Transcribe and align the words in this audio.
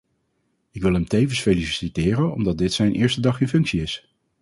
Ik 0.71 0.81
wil 0.81 0.93
hem 0.93 1.07
tevens 1.07 1.39
feliciteren 1.41 2.33
omdat 2.33 2.57
dit 2.57 2.73
zijn 2.73 2.93
eerste 2.93 3.21
dag 3.21 3.41
in 3.41 3.47
functie 3.47 3.81
is. 3.81 4.15